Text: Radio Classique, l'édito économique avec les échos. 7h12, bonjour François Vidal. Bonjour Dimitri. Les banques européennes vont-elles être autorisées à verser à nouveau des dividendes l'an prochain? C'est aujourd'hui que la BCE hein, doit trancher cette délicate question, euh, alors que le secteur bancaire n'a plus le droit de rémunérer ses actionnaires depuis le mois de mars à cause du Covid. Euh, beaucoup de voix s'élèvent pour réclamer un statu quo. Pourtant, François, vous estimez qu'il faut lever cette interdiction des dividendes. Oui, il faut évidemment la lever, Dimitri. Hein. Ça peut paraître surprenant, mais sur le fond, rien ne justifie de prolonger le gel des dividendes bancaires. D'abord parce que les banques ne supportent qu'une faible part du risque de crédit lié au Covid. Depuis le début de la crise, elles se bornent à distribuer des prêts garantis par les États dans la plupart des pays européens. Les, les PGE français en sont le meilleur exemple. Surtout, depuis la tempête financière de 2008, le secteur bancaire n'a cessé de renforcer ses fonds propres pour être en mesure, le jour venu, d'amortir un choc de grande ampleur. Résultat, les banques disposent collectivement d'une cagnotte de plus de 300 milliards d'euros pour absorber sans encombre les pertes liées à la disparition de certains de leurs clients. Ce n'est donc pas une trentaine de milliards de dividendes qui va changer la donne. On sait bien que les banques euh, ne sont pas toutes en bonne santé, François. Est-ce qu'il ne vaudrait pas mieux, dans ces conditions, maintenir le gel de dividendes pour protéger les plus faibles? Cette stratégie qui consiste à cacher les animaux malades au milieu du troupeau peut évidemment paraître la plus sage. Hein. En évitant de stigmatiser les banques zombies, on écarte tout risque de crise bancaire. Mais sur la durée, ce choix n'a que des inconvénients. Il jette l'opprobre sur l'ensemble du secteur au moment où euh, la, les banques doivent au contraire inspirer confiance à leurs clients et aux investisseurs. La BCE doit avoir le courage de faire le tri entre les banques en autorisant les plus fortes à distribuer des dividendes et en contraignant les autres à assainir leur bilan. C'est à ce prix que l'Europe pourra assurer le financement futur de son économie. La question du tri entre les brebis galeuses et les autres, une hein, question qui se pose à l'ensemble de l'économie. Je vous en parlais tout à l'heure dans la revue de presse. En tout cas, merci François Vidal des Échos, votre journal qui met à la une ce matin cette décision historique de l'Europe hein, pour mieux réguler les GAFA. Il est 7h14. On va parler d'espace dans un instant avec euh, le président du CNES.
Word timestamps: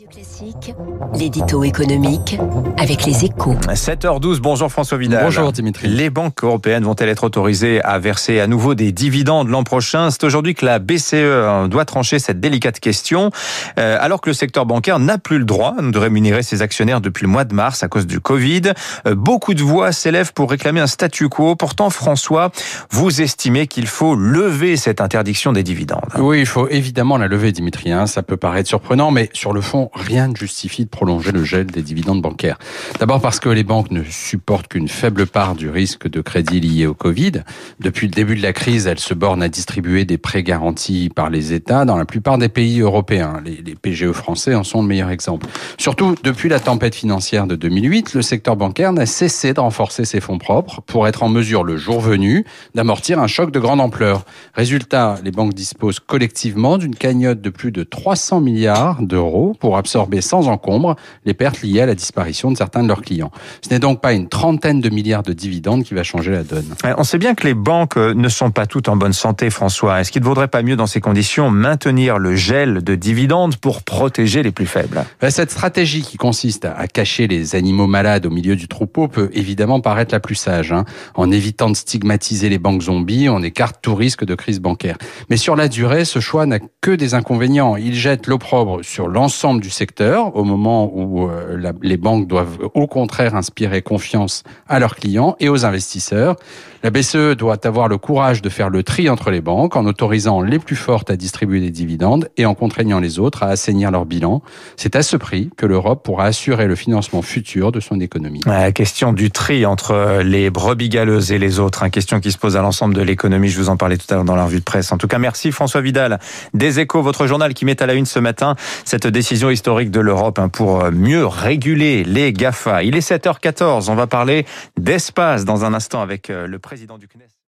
Radio 0.00 0.08
Classique, 0.08 0.74
l'édito 1.14 1.62
économique 1.62 2.38
avec 2.78 3.04
les 3.04 3.26
échos. 3.26 3.52
7h12, 3.52 4.38
bonjour 4.38 4.70
François 4.70 4.96
Vidal. 4.96 5.24
Bonjour 5.24 5.52
Dimitri. 5.52 5.88
Les 5.88 6.08
banques 6.08 6.42
européennes 6.42 6.84
vont-elles 6.84 7.10
être 7.10 7.24
autorisées 7.24 7.82
à 7.82 7.98
verser 7.98 8.40
à 8.40 8.46
nouveau 8.46 8.74
des 8.74 8.92
dividendes 8.92 9.48
l'an 9.48 9.62
prochain? 9.62 10.10
C'est 10.10 10.24
aujourd'hui 10.24 10.54
que 10.54 10.64
la 10.64 10.78
BCE 10.78 11.14
hein, 11.14 11.68
doit 11.68 11.84
trancher 11.84 12.18
cette 12.18 12.40
délicate 12.40 12.80
question, 12.80 13.30
euh, 13.78 13.98
alors 14.00 14.22
que 14.22 14.30
le 14.30 14.34
secteur 14.34 14.64
bancaire 14.64 15.00
n'a 15.00 15.18
plus 15.18 15.38
le 15.38 15.44
droit 15.44 15.74
de 15.82 15.98
rémunérer 15.98 16.42
ses 16.42 16.62
actionnaires 16.62 17.02
depuis 17.02 17.24
le 17.24 17.30
mois 17.30 17.44
de 17.44 17.54
mars 17.54 17.82
à 17.82 17.88
cause 17.88 18.06
du 18.06 18.20
Covid. 18.20 18.72
Euh, 19.06 19.14
beaucoup 19.14 19.52
de 19.52 19.62
voix 19.62 19.92
s'élèvent 19.92 20.32
pour 20.32 20.50
réclamer 20.50 20.80
un 20.80 20.86
statu 20.86 21.28
quo. 21.28 21.56
Pourtant, 21.56 21.90
François, 21.90 22.52
vous 22.90 23.20
estimez 23.20 23.66
qu'il 23.66 23.86
faut 23.86 24.14
lever 24.14 24.78
cette 24.78 25.02
interdiction 25.02 25.52
des 25.52 25.62
dividendes. 25.62 26.08
Oui, 26.16 26.40
il 26.40 26.46
faut 26.46 26.68
évidemment 26.68 27.18
la 27.18 27.28
lever, 27.28 27.52
Dimitri. 27.52 27.92
Hein. 27.92 28.06
Ça 28.06 28.22
peut 28.22 28.38
paraître 28.38 28.68
surprenant, 28.68 29.10
mais 29.10 29.28
sur 29.34 29.52
le 29.52 29.60
fond, 29.60 29.89
rien 29.92 30.28
ne 30.28 30.36
justifie 30.36 30.84
de 30.84 30.90
prolonger 30.90 31.32
le 31.32 31.44
gel 31.44 31.66
des 31.66 31.82
dividendes 31.82 32.22
bancaires. 32.22 32.58
D'abord 32.98 33.20
parce 33.20 33.40
que 33.40 33.48
les 33.48 33.64
banques 33.64 33.90
ne 33.90 34.02
supportent 34.04 34.68
qu'une 34.68 34.88
faible 34.88 35.26
part 35.26 35.54
du 35.54 35.68
risque 35.68 36.08
de 36.08 36.20
crédit 36.20 36.60
lié 36.60 36.86
au 36.86 36.94
Covid. 36.94 37.32
Depuis 37.80 38.06
le 38.06 38.12
début 38.12 38.36
de 38.36 38.42
la 38.42 38.52
crise, 38.52 38.86
elles 38.86 38.98
se 38.98 39.14
bornent 39.14 39.42
à 39.42 39.48
distribuer 39.48 40.04
des 40.04 40.18
prêts 40.18 40.42
garantis 40.42 41.10
par 41.14 41.30
les 41.30 41.52
États 41.52 41.84
dans 41.84 41.96
la 41.96 42.04
plupart 42.04 42.38
des 42.38 42.48
pays 42.48 42.80
européens. 42.80 43.40
Les, 43.44 43.62
les 43.64 43.74
PGE 43.74 44.12
français 44.12 44.54
en 44.54 44.64
sont 44.64 44.82
le 44.82 44.88
meilleur 44.88 45.10
exemple. 45.10 45.46
Surtout, 45.78 46.14
depuis 46.22 46.48
la 46.48 46.60
tempête 46.60 46.94
financière 46.94 47.46
de 47.46 47.56
2008, 47.56 48.14
le 48.14 48.22
secteur 48.22 48.56
bancaire 48.56 48.92
n'a 48.92 49.06
cessé 49.06 49.52
de 49.52 49.60
renforcer 49.60 50.04
ses 50.04 50.20
fonds 50.20 50.38
propres 50.38 50.80
pour 50.82 51.08
être 51.08 51.22
en 51.22 51.28
mesure, 51.28 51.64
le 51.64 51.76
jour 51.76 52.00
venu, 52.00 52.44
d'amortir 52.74 53.18
un 53.18 53.26
choc 53.26 53.50
de 53.50 53.58
grande 53.58 53.80
ampleur. 53.80 54.24
Résultat, 54.54 55.16
les 55.24 55.30
banques 55.30 55.54
disposent 55.54 56.00
collectivement 56.00 56.78
d'une 56.78 56.94
cagnotte 56.94 57.40
de 57.40 57.50
plus 57.50 57.72
de 57.72 57.82
300 57.82 58.40
milliards 58.40 59.02
d'euros 59.02 59.56
pour 59.58 59.76
absorber 59.80 60.20
sans 60.20 60.48
encombre 60.48 60.96
les 61.24 61.34
pertes 61.34 61.62
liées 61.62 61.80
à 61.80 61.86
la 61.86 61.94
disparition 61.94 62.50
de 62.52 62.56
certains 62.56 62.82
de 62.82 62.88
leurs 62.88 63.02
clients. 63.02 63.32
Ce 63.62 63.70
n'est 63.70 63.80
donc 63.80 64.00
pas 64.00 64.12
une 64.12 64.28
trentaine 64.28 64.80
de 64.80 64.88
milliards 64.88 65.22
de 65.22 65.32
dividendes 65.32 65.82
qui 65.82 65.94
va 65.94 66.02
changer 66.02 66.30
la 66.30 66.44
donne. 66.44 66.74
On 66.96 67.04
sait 67.04 67.18
bien 67.18 67.34
que 67.34 67.46
les 67.46 67.54
banques 67.54 67.96
euh, 67.96 68.14
ne 68.14 68.28
sont 68.28 68.50
pas 68.50 68.66
toutes 68.66 68.88
en 68.88 68.96
bonne 68.96 69.12
santé, 69.12 69.50
François. 69.50 70.00
Est-ce 70.00 70.12
qu'il 70.12 70.22
ne 70.22 70.26
vaudrait 70.26 70.48
pas 70.48 70.62
mieux, 70.62 70.76
dans 70.76 70.86
ces 70.86 71.00
conditions, 71.00 71.50
maintenir 71.50 72.18
le 72.18 72.36
gel 72.36 72.82
de 72.84 72.94
dividendes 72.94 73.56
pour 73.56 73.82
protéger 73.82 74.42
les 74.42 74.52
plus 74.52 74.66
faibles? 74.66 75.04
Cette 75.28 75.50
stratégie 75.50 76.02
qui 76.02 76.16
consiste 76.16 76.64
à 76.64 76.86
cacher 76.86 77.26
les 77.26 77.54
animaux 77.54 77.86
malades 77.86 78.26
au 78.26 78.30
milieu 78.30 78.56
du 78.56 78.68
troupeau 78.68 79.08
peut 79.08 79.30
évidemment 79.32 79.80
paraître 79.80 80.14
la 80.14 80.20
plus 80.20 80.34
sage. 80.34 80.72
Hein. 80.72 80.84
En 81.14 81.30
évitant 81.30 81.70
de 81.70 81.76
stigmatiser 81.76 82.48
les 82.48 82.58
banques 82.58 82.82
zombies, 82.82 83.28
on 83.28 83.42
écarte 83.42 83.76
tout 83.82 83.94
risque 83.94 84.24
de 84.24 84.34
crise 84.34 84.60
bancaire. 84.60 84.96
Mais 85.30 85.36
sur 85.36 85.56
la 85.56 85.68
durée, 85.68 86.04
ce 86.04 86.20
choix 86.20 86.46
n'a 86.46 86.58
que 86.80 86.90
des 86.90 87.14
inconvénients. 87.14 87.76
Il 87.76 87.94
jette 87.94 88.26
l'opprobre 88.26 88.80
sur 88.82 89.08
l'ensemble 89.08 89.60
du 89.60 89.69
secteur 89.70 90.36
au 90.36 90.44
moment 90.44 90.90
où 90.92 91.28
euh, 91.28 91.56
la, 91.56 91.72
les 91.82 91.96
banques 91.96 92.26
doivent 92.26 92.58
au 92.74 92.86
contraire 92.86 93.34
inspirer 93.34 93.82
confiance 93.82 94.42
à 94.68 94.78
leurs 94.78 94.96
clients 94.96 95.36
et 95.40 95.48
aux 95.48 95.64
investisseurs. 95.64 96.36
La 96.82 96.90
BCE 96.90 97.36
doit 97.36 97.66
avoir 97.66 97.88
le 97.88 97.98
courage 97.98 98.40
de 98.40 98.48
faire 98.48 98.70
le 98.70 98.82
tri 98.82 99.10
entre 99.10 99.30
les 99.30 99.42
banques 99.42 99.76
en 99.76 99.84
autorisant 99.84 100.40
les 100.40 100.58
plus 100.58 100.76
fortes 100.76 101.10
à 101.10 101.16
distribuer 101.16 101.60
des 101.60 101.70
dividendes 101.70 102.30
et 102.38 102.46
en 102.46 102.54
contraignant 102.54 103.00
les 103.00 103.18
autres 103.18 103.42
à 103.42 103.48
assainir 103.48 103.90
leur 103.90 104.06
bilan. 104.06 104.40
C'est 104.76 104.96
à 104.96 105.02
ce 105.02 105.18
prix 105.18 105.50
que 105.58 105.66
l'Europe 105.66 106.02
pourra 106.02 106.24
assurer 106.24 106.66
le 106.66 106.74
financement 106.74 107.20
futur 107.20 107.70
de 107.70 107.80
son 107.80 108.00
économie. 108.00 108.40
La 108.46 108.72
question 108.72 109.12
du 109.12 109.30
tri 109.30 109.66
entre 109.66 110.22
les 110.22 110.48
brebis 110.48 110.88
galeuses 110.88 111.32
et 111.32 111.38
les 111.38 111.58
autres, 111.58 111.82
une 111.82 111.88
hein, 111.88 111.90
question 111.90 112.18
qui 112.18 112.32
se 112.32 112.38
pose 112.38 112.56
à 112.56 112.62
l'ensemble 112.62 112.94
de 112.94 113.02
l'économie. 113.02 113.48
Je 113.48 113.58
vous 113.58 113.68
en 113.68 113.76
parlais 113.76 113.98
tout 113.98 114.06
à 114.08 114.14
l'heure 114.14 114.24
dans 114.24 114.36
la 114.36 114.46
revue 114.46 114.60
de 114.60 114.64
presse. 114.64 114.90
En 114.90 114.96
tout 114.96 115.08
cas, 115.08 115.18
merci 115.18 115.52
François 115.52 115.82
Vidal 115.82 116.18
des 116.54 116.80
Échos, 116.80 117.02
votre 117.02 117.26
journal 117.26 117.52
qui 117.52 117.66
met 117.66 117.82
à 117.82 117.86
la 117.86 117.94
une 117.94 118.06
ce 118.06 118.18
matin 118.18 118.56
cette 118.84 119.06
décision 119.06 119.50
historique 119.50 119.59
de 119.62 120.00
l'Europe 120.00 120.38
hein, 120.38 120.48
pour 120.48 120.90
mieux 120.90 121.26
réguler 121.26 122.04
les 122.04 122.32
GAFA. 122.32 122.82
Il 122.82 122.96
est 122.96 123.08
7h14. 123.08 123.90
On 123.90 123.94
va 123.94 124.06
parler 124.06 124.46
d'espace 124.76 125.44
dans 125.44 125.64
un 125.64 125.74
instant 125.74 126.00
avec 126.00 126.30
euh, 126.30 126.46
le 126.46 126.58
président 126.58 126.98
du 126.98 127.08
CNES. 127.08 127.30